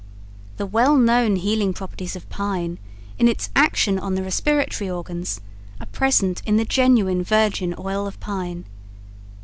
The 0.57 0.65
well 0.65 0.97
known 0.97 1.35
healing 1.35 1.73
properties 1.75 2.15
of 2.15 2.27
pine, 2.27 2.79
in 3.19 3.27
its 3.27 3.51
action 3.55 3.99
on 3.99 4.15
the 4.15 4.23
respiratory 4.23 4.89
organs, 4.89 5.39
are 5.79 5.85
present 5.85 6.41
in 6.43 6.57
the 6.57 6.65
genuine 6.65 7.21
virgin 7.23 7.75
oil 7.77 8.07
of 8.07 8.19
pine. 8.19 8.65